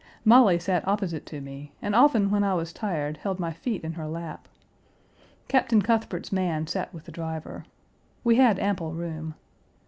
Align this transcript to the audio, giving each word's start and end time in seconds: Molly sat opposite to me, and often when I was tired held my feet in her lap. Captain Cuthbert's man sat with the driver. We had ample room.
Molly 0.25 0.57
sat 0.57 0.87
opposite 0.87 1.27
to 1.27 1.41
me, 1.41 1.73
and 1.79 1.93
often 1.93 2.31
when 2.31 2.43
I 2.43 2.55
was 2.55 2.73
tired 2.73 3.17
held 3.17 3.39
my 3.39 3.53
feet 3.53 3.83
in 3.83 3.91
her 3.91 4.07
lap. 4.07 4.47
Captain 5.47 5.79
Cuthbert's 5.83 6.31
man 6.31 6.65
sat 6.65 6.91
with 6.91 7.03
the 7.05 7.11
driver. 7.11 7.65
We 8.23 8.37
had 8.37 8.57
ample 8.57 8.93
room. 8.93 9.35